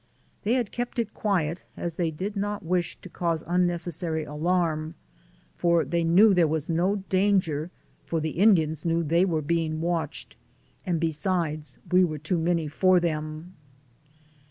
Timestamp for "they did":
1.93-2.35